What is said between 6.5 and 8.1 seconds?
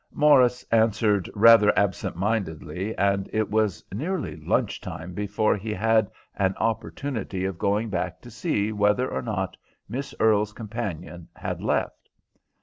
opportunity of going